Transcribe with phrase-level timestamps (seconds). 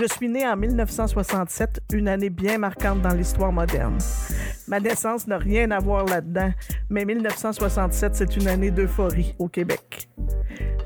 [0.00, 3.98] Je suis né en 1967, une année bien marquante dans l'histoire moderne.
[4.66, 6.52] Ma naissance n'a rien à voir là-dedans,
[6.88, 10.08] mais 1967, c'est une année d'euphorie au Québec.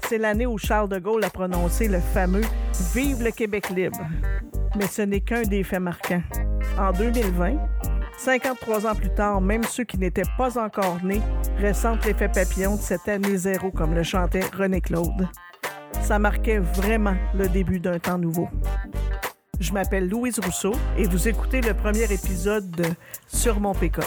[0.09, 2.43] C'est l'année où Charles de Gaulle a prononcé le fameux
[2.93, 4.05] Vive le Québec libre.
[4.75, 6.23] Mais ce n'est qu'un des faits marquants.
[6.77, 7.53] En 2020,
[8.19, 11.23] 53 ans plus tard, même ceux qui n'étaient pas encore nés
[11.63, 15.29] ressentent l'effet papillon de cette année zéro, comme le chantait René Claude.
[16.03, 18.49] Ça marquait vraiment le début d'un temps nouveau.
[19.61, 22.85] Je m'appelle Louise Rousseau et vous écoutez le premier épisode de
[23.29, 24.05] Sur mon pick-up.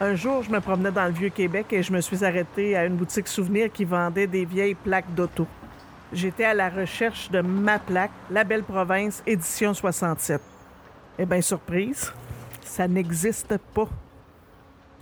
[0.00, 2.84] Un jour, je me promenais dans le vieux Québec et je me suis arrêtée à
[2.84, 5.46] une boutique souvenir qui vendait des vieilles plaques d'auto.
[6.12, 10.40] J'étais à la recherche de ma plaque, La Belle Province, édition 67.
[11.18, 12.12] Eh bien, surprise,
[12.62, 13.88] ça n'existe pas.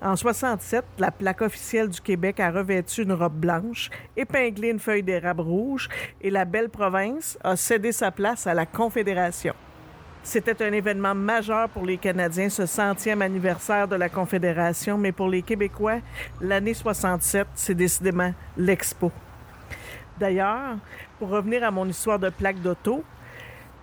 [0.04, 5.04] En 67, la plaque officielle du Québec a revêtu une robe blanche, épinglé une feuille
[5.04, 5.88] d'érable rouge
[6.20, 9.54] et la belle province a cédé sa place à la Confédération.
[10.24, 15.28] C'était un événement majeur pour les Canadiens, ce centième anniversaire de la Confédération, mais pour
[15.28, 16.00] les Québécois,
[16.40, 19.12] l'année 67, c'est décidément l'Expo.
[20.18, 20.78] D'ailleurs,
[21.20, 23.04] pour revenir à mon histoire de plaque d'auto,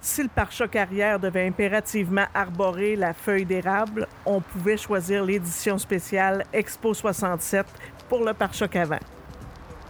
[0.02, 6.46] si le pare-choc arrière devait impérativement arborer la feuille d'érable, on pouvait choisir l'édition spéciale
[6.54, 7.66] Expo 67
[8.08, 9.00] pour le pare-choc avant.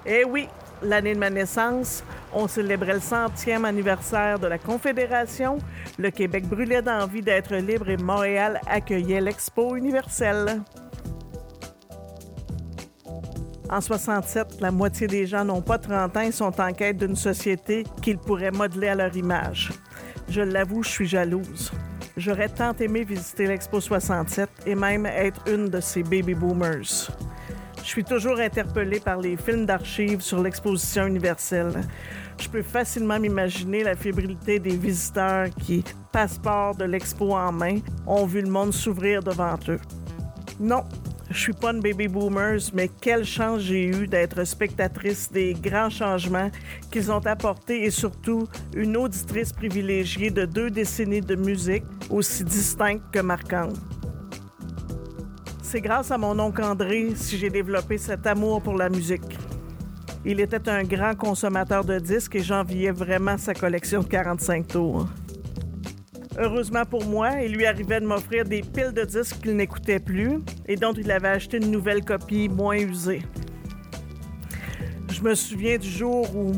[0.06, 0.48] Eh oui,
[0.82, 5.60] l'année de ma naissance, on célébrait le centième anniversaire de la Confédération,
[5.98, 10.62] le Québec brûlait d'envie d'être libre et Montréal accueillait l'Expo universelle.
[13.70, 17.16] En 67, la moitié des gens n'ont pas 30 ans et sont en quête d'une
[17.16, 19.70] société qu'ils pourraient modeler à leur image.
[20.30, 21.72] Je l'avoue, je suis jalouse.
[22.16, 27.10] J'aurais tant aimé visiter l'Expo 67 et même être une de ces baby boomers.
[27.78, 31.72] Je suis toujours interpellée par les films d'archives sur l'exposition universelle.
[32.40, 38.26] Je peux facilement m'imaginer la fébrilité des visiteurs qui, passeport de l'expo en main, ont
[38.26, 39.80] vu le monde s'ouvrir devant eux.
[40.60, 40.84] Non,
[41.30, 45.90] je suis pas une baby boomers, mais quelle chance j'ai eu d'être spectatrice des grands
[45.90, 46.50] changements
[46.92, 53.04] qu'ils ont apportés et surtout une auditrice privilégiée de deux décennies de musique aussi distincte
[53.12, 53.78] que marquante.
[55.62, 59.38] C'est grâce à mon oncle André si j'ai développé cet amour pour la musique.
[60.26, 65.08] Il était un grand consommateur de disques et j'enviais vraiment sa collection de 45 tours.
[66.40, 70.40] Heureusement pour moi, il lui arrivait de m'offrir des piles de disques qu'il n'écoutait plus
[70.70, 73.24] et dont il avait acheté une nouvelle copie moins usée.
[75.12, 76.52] Je me souviens du jour où,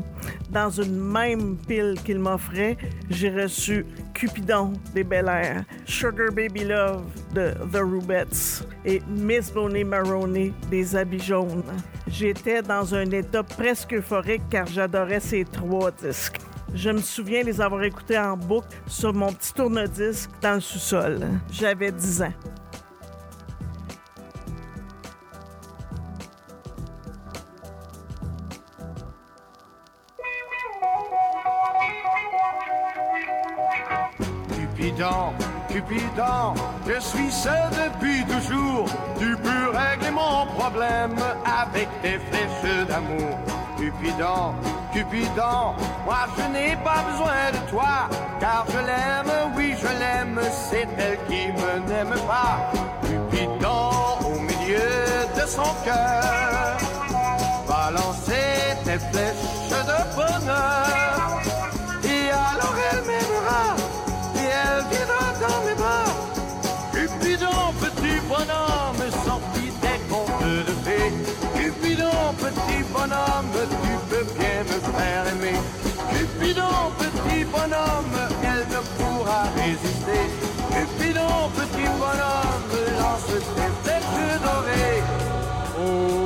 [0.52, 2.78] dans une même pile qu'il m'offrait,
[3.10, 9.86] j'ai reçu Cupidon des Bel Air, Sugar Baby Love de The Rubettes et Miss Bonnie
[9.86, 11.64] Maroney des Habits Jaunes.
[12.08, 16.40] J'étais dans un état presque euphorique car j'adorais ces trois disques.
[16.74, 21.20] Je me souviens les avoir écoutés en boucle sur mon petit tourne-disque dans le sous-sol.
[21.52, 22.34] J'avais 10 ans.
[37.12, 38.86] Suis seul depuis toujours.
[39.20, 41.16] Tu peux régler mon problème
[41.62, 43.38] avec tes flèches d'amour.
[43.78, 44.54] Cupidon,
[44.94, 45.74] Cupidon,
[46.06, 47.96] moi je n'ai pas besoin de toi,
[48.40, 50.40] car je l'aime, oui je l'aime,
[50.70, 52.56] c'est elle qui me n'aime pas.
[53.08, 53.92] Cupidon,
[54.24, 54.92] au milieu
[55.36, 56.78] de son cœur,
[79.62, 80.24] résister.
[80.72, 85.04] Cupidon, petit bonhomme, lance tes flèches dorées.
[85.80, 86.21] Oh,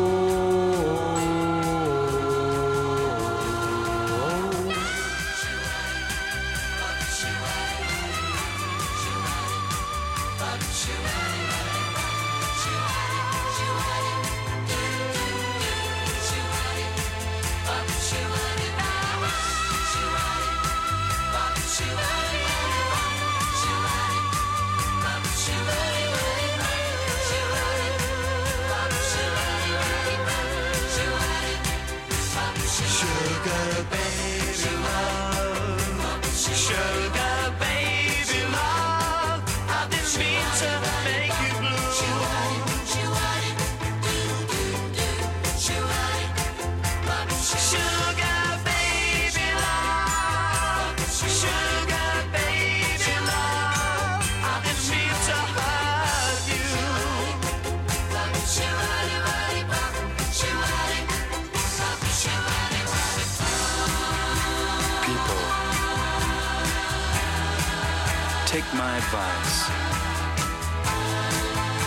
[68.56, 69.68] take my advice.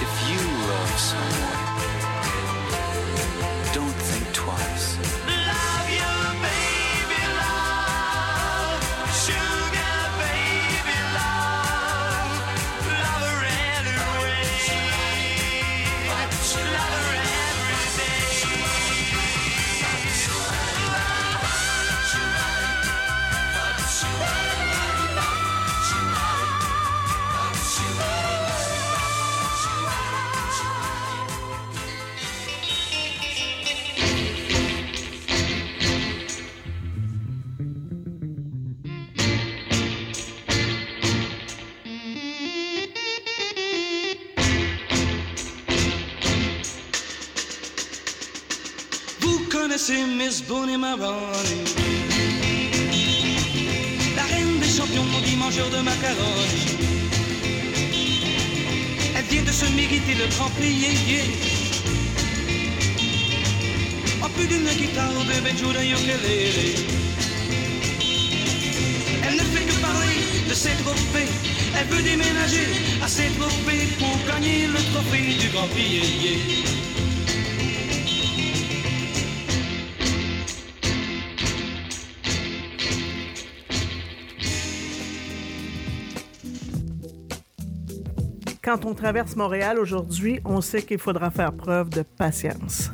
[0.03, 1.68] If you love someone,
[49.88, 51.64] Connaissez Miss Bonnie Maroney
[54.17, 56.76] La reine des champions, dimanche de macaroni.
[59.17, 60.87] Elle vient de se mériter le grand prix
[64.23, 66.75] En plus d'une guitare, bébé joue d'un ukulélé.
[69.26, 70.17] Elle ne fait que parler
[70.49, 71.29] de ses trophées.
[71.79, 72.69] Elle veut déménager
[73.02, 76.78] à ses trophées Pour gagner le trophée du grand prix
[88.69, 92.91] Quand on traverse Montréal aujourd'hui, on sait qu'il faudra faire preuve de patience.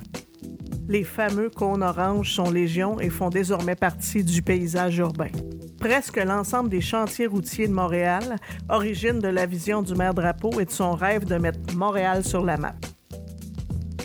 [0.86, 5.32] Les fameux cônes oranges sont légion et font désormais partie du paysage urbain.
[5.80, 8.36] Presque l'ensemble des chantiers routiers de Montréal
[8.68, 12.44] origine de la vision du maire Drapeau et de son rêve de mettre Montréal sur
[12.44, 12.76] la map.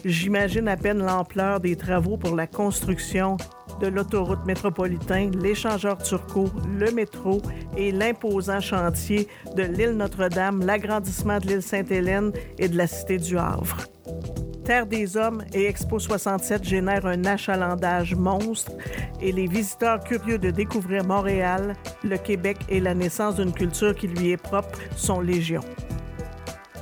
[0.04, 3.38] J'imagine à peine l'ampleur des travaux pour la construction
[3.80, 7.42] de l'autoroute métropolitain, l'échangeur turco, le métro
[7.78, 13.38] et l'imposant chantier de l'île Notre-Dame, l'agrandissement de l'île Sainte-Hélène et de la cité du
[13.38, 13.78] Havre.
[14.70, 18.72] Terre des Hommes et Expo 67 génèrent un achalandage monstre
[19.20, 21.74] et les visiteurs curieux de découvrir Montréal,
[22.04, 25.62] le Québec et la naissance d'une culture qui lui est propre sont légion.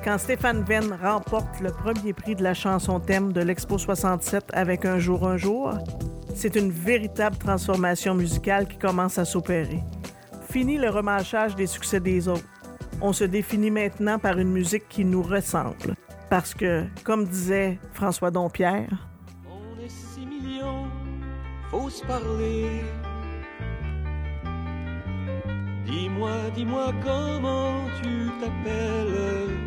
[0.03, 4.85] Quand Stéphane Venn remporte le premier prix de la chanson thème de l'Expo 67 avec
[4.85, 5.73] Un jour, un jour,
[6.37, 9.83] c'est une véritable transformation musicale qui commence à s'opérer.
[10.47, 12.45] Fini le remâchage des succès des autres.
[13.01, 15.95] On se définit maintenant par une musique qui nous ressemble.
[16.29, 19.09] Parce que, comme disait François Dompierre,
[19.49, 20.85] On est six millions,
[21.71, 22.83] faut parler.
[25.87, 29.57] Dis-moi, dis-moi comment tu t'appelles.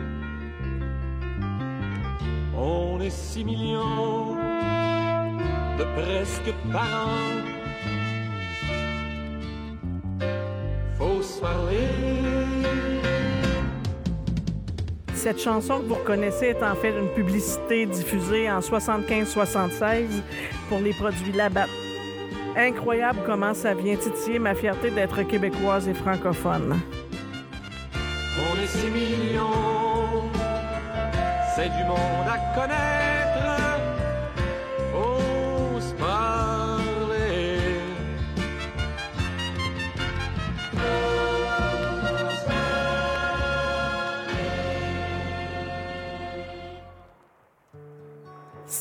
[2.57, 4.40] On est six millions
[5.81, 7.41] de presque parents.
[10.99, 11.89] Faut se parler.
[15.15, 20.07] Cette chanson que vous reconnaissez est en fait une publicité diffusée en 75-76
[20.69, 21.69] pour les produits Labatt.
[22.57, 26.81] Incroyable comment ça vient titiller ma fierté d'être québécoise et francophone.
[28.39, 30.25] On est six millions,
[31.55, 33.00] c'est du monde à connaître.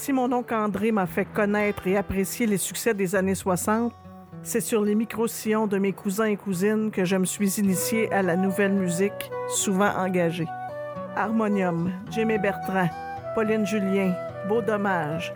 [0.09, 3.93] Si mon oncle André m'a fait connaître et apprécier les succès des années 60,
[4.41, 8.23] c'est sur les micro-sillons de mes cousins et cousines que je me suis initié à
[8.23, 10.47] la nouvelle musique, souvent engagée.
[11.15, 12.89] Harmonium, Jimmy Bertrand,
[13.35, 14.15] Pauline Julien,
[14.47, 15.31] Beau Dommage.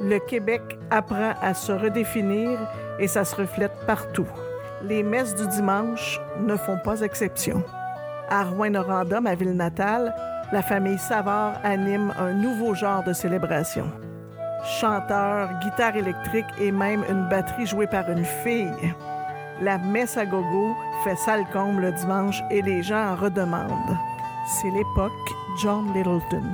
[0.00, 2.58] Le Québec apprend à se redéfinir
[2.98, 4.28] et ça se reflète partout.
[4.82, 7.62] Les messes du dimanche ne font pas exception.
[8.30, 10.14] À Rouen-Noranda, ma ville natale,
[10.52, 13.86] la famille Savard anime un nouveau genre de célébration.
[14.80, 18.94] Chanteurs, guitare électrique et même une batterie jouée par une fille.
[19.60, 20.74] La messe à gogo
[21.04, 23.96] fait salle comble le dimanche et les gens en redemandent.
[24.46, 25.12] C'est l'époque
[25.62, 26.44] John Littleton.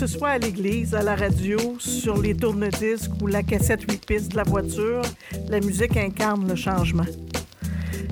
[0.00, 4.32] Ce soit à l'église, à la radio, sur les tourne-disques ou la cassette 8 pistes
[4.32, 5.02] de la voiture,
[5.50, 7.04] la musique incarne le changement.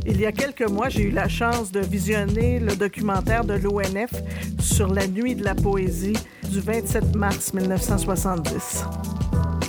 [0.04, 4.10] Il y a quelques mois, j'ai eu la chance de visionner le documentaire de l'ONF
[4.60, 6.18] sur la nuit de la poésie
[6.50, 8.84] du 27 mars 1970.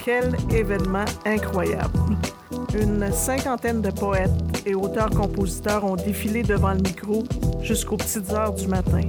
[0.03, 1.99] Quel événement incroyable!
[2.77, 4.29] Une cinquantaine de poètes
[4.65, 7.23] et auteurs-compositeurs ont défilé devant le micro
[7.61, 9.03] jusqu'aux petites heures du matin.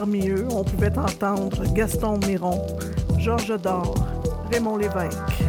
[0.00, 2.66] Parmi eux, on pouvait entendre Gaston Miron,
[3.18, 3.94] Georges Dor,
[4.50, 5.42] Raymond Lévesque.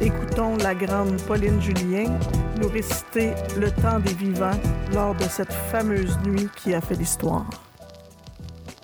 [0.00, 2.18] Écoutons la grande Pauline Julien
[2.58, 4.58] nous réciter Le temps des vivants
[4.94, 7.44] lors de cette fameuse nuit qui a fait l'histoire.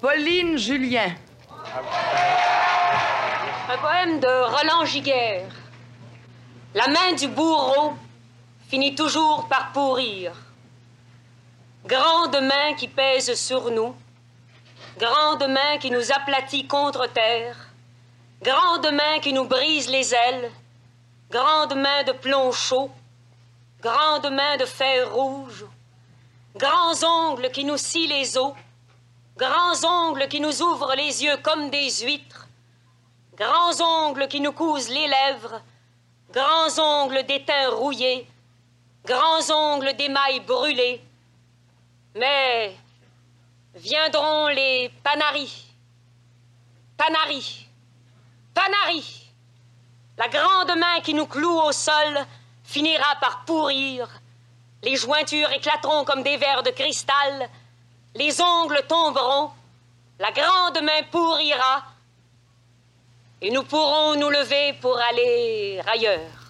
[0.02, 1.14] Pauline Julien.
[3.70, 5.48] Un poème de Roland Giguère.
[6.74, 7.94] La main du bourreau
[8.68, 10.32] finit toujours par pourrir.
[11.86, 13.94] Grande main qui pèse sur nous,
[14.98, 17.56] grande main qui nous aplatit contre terre,
[18.42, 20.50] grande main qui nous brise les ailes,
[21.30, 22.90] grande main de plomb chaud,
[23.80, 25.64] grande main de fer rouge,
[26.56, 28.52] grands ongles qui nous scient les os,
[29.36, 32.46] grands ongles qui nous ouvrent les yeux comme des huîtres,
[33.34, 35.62] grands ongles qui nous cousent les lèvres,
[36.30, 38.26] grands ongles d'étain rouillé,
[39.04, 41.02] grands ongles d'émail brûlé.
[42.14, 42.76] Mais
[43.74, 45.66] viendront les panaris,
[46.96, 47.66] panaris,
[48.54, 49.18] panaris.
[50.18, 52.26] La grande main qui nous cloue au sol
[52.64, 54.08] finira par pourrir.
[54.82, 57.48] Les jointures éclateront comme des verres de cristal.
[58.14, 59.50] Les ongles tomberont.
[60.18, 61.84] La grande main pourrira.
[63.40, 66.41] Et nous pourrons nous lever pour aller ailleurs.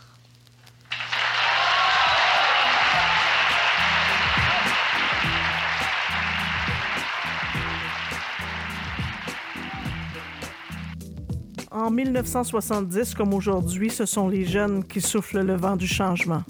[11.75, 16.43] En 1970 comme aujourd'hui, ce sont les jeunes qui soufflent le vent du changement.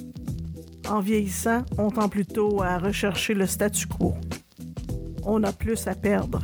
[0.89, 4.15] En vieillissant, on tend plutôt à rechercher le statu quo.
[5.25, 6.41] On a plus à perdre.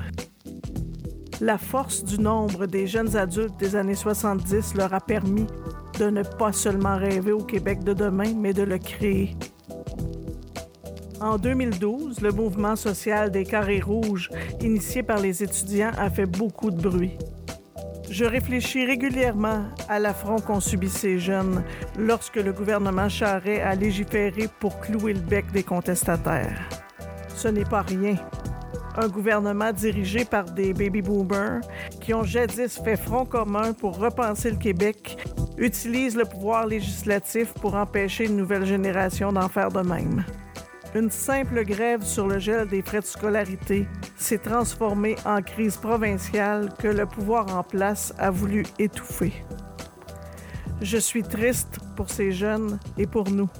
[1.41, 5.47] La force du nombre des jeunes adultes des années 70 leur a permis
[5.99, 9.37] de ne pas seulement rêver au Québec de demain, mais de le créer.
[11.21, 14.31] En 2012, le mouvement social des carrés rouges,
[14.61, 17.19] initié par les étudiants, a fait beaucoup de bruit.
[18.11, 21.63] Je réfléchis régulièrement à l'affront qu'ont subi ces jeunes
[21.99, 26.69] lorsque le gouvernement Charest a légiféré pour clouer le bec des contestataires.
[27.29, 28.17] Ce n'est pas rien.
[28.97, 31.61] Un gouvernement dirigé par des baby boomers
[32.01, 35.19] qui ont jadis fait front commun pour repenser le Québec
[35.59, 40.25] utilise le pouvoir législatif pour empêcher une nouvelle génération d'en faire de même.
[40.95, 46.71] Une simple grève sur le gel des frais de scolarité s'est transformée en crise provinciale
[46.79, 49.33] que le pouvoir en place a voulu étouffer.
[50.81, 53.51] Je suis triste pour ces jeunes et pour nous.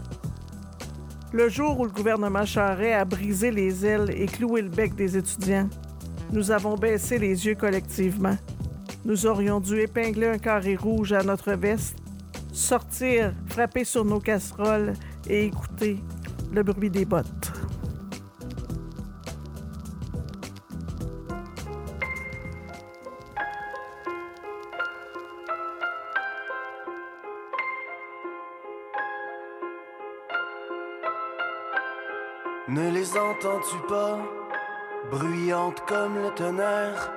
[1.33, 5.19] Le jour où le gouvernement Charest a brisé les ailes et cloué le bec des
[5.19, 5.69] étudiants,
[6.33, 8.37] nous avons baissé les yeux collectivement.
[9.05, 11.97] Nous aurions dû épingler un carré rouge à notre veste,
[12.53, 14.95] sortir, frapper sur nos casseroles
[15.29, 15.99] et écouter
[16.53, 17.53] le bruit des bottes.
[32.69, 34.19] Ne les entends-tu pas,
[35.11, 37.13] bruyantes comme le tonnerre,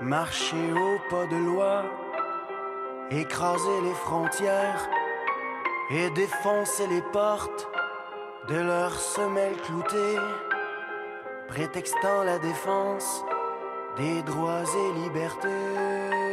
[0.00, 1.84] marcher au pas de loi,
[3.10, 4.88] écraser les frontières
[5.90, 7.68] et défoncer les portes
[8.48, 10.18] de leurs semelles cloutées,
[11.48, 13.24] prétextant la défense
[13.96, 16.23] des droits et libertés.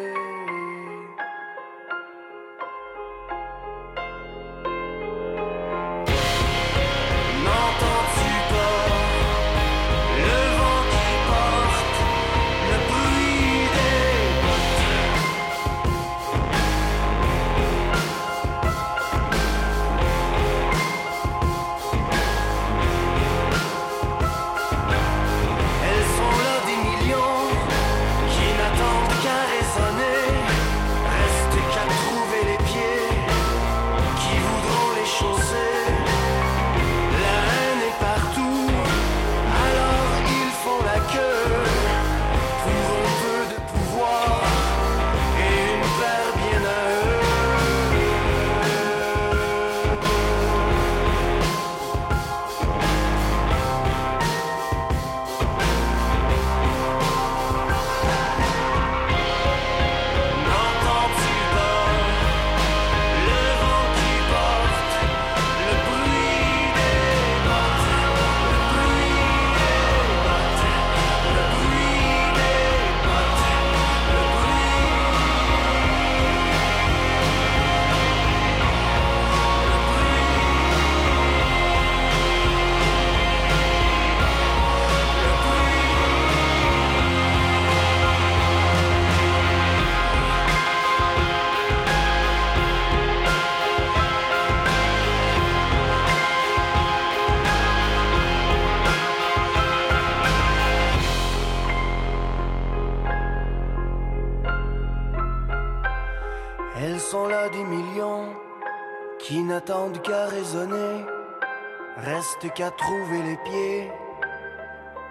[112.49, 113.91] qu'à trouver les pieds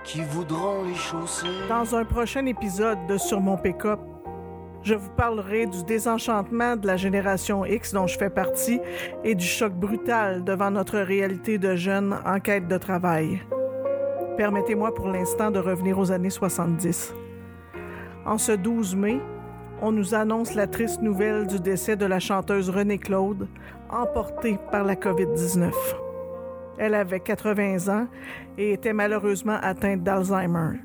[0.04, 1.46] qui voudront les chausser.
[1.68, 4.00] Dans un prochain épisode de Sur mon pick-up,
[4.82, 8.80] je vous parlerai du désenchantement de la génération X dont je fais partie
[9.24, 13.42] et du choc brutal devant notre réalité de jeunes en quête de travail.
[14.36, 17.14] Permettez-moi pour l'instant de revenir aux années 70.
[18.24, 19.20] En ce 12 mai,
[19.82, 23.48] on nous annonce la triste nouvelle du décès de la chanteuse Renée Claude,
[23.90, 25.72] emportée par la COVID-19.
[26.82, 28.06] Elle avait 80 ans
[28.56, 30.78] et était malheureusement atteinte d'Alzheimer.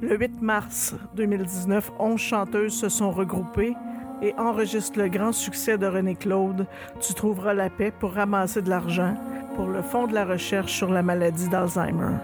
[0.00, 3.74] Le 8 mars 2019, 11 chanteuses se sont regroupées
[4.22, 6.68] et enregistrent le grand succès de René Claude,
[7.00, 9.16] Tu trouveras la paix pour ramasser de l'argent
[9.56, 12.14] pour le Fonds de la recherche sur la maladie d'Alzheimer.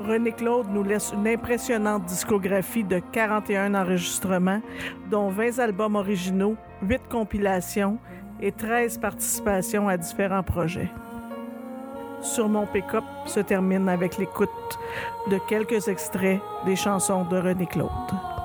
[0.00, 4.62] René Claude nous laisse une impressionnante discographie de 41 enregistrements,
[5.10, 7.98] dont 20 albums originaux, 8 compilations
[8.40, 10.90] et 13 participations à différents projets
[12.20, 14.78] sur mon pick-up se termine avec l'écoute
[15.30, 18.37] de quelques extraits des chansons de René Claude.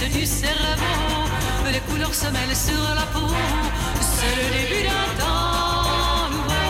[0.00, 1.28] Ceux du cerveau.
[1.72, 3.28] Les couleurs se mêlent sur la peau,
[4.00, 6.68] c'est le début d'un temps nouveau.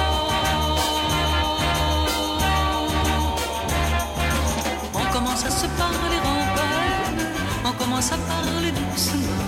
[4.95, 7.21] On commence à se parler en peine,
[7.65, 9.47] on commence à parler doucement,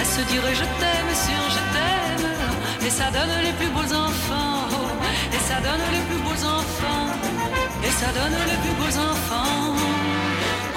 [0.00, 2.28] à se dire je t'aime sur je t'aime,
[2.86, 4.68] et ça donne les plus beaux enfants,
[5.34, 7.08] et ça donne les plus beaux enfants,
[7.86, 9.74] et ça donne les plus beaux enfants.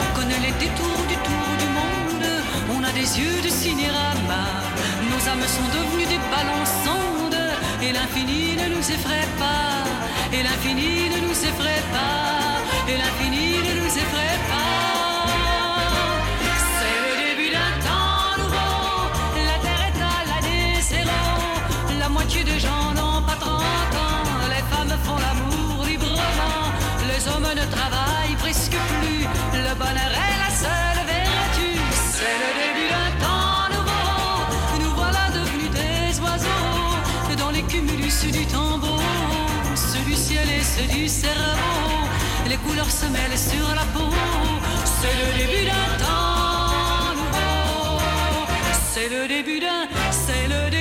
[0.02, 1.09] On connaît les détours
[3.18, 4.46] yeux de cinérama,
[5.10, 7.44] nos âmes sont devenues des ballons sondes,
[7.82, 9.84] et l'infini ne nous effraie pas,
[10.32, 13.49] et l'infini ne nous effraie pas, et l'infini
[40.88, 42.08] du cerveau,
[42.48, 44.10] les couleurs se mêlent sur la peau,
[44.86, 48.00] c'est le début d'un temps nouveau,
[48.92, 50.79] c'est le début d'un, c'est le début